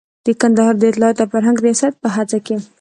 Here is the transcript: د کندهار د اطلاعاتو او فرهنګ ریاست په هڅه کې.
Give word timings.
د 0.25 0.27
کندهار 0.41 0.73
د 0.77 0.83
اطلاعاتو 0.91 1.21
او 1.23 1.31
فرهنګ 1.33 1.57
ریاست 1.65 1.93
په 2.03 2.09
هڅه 2.15 2.37
کې. 2.45 2.55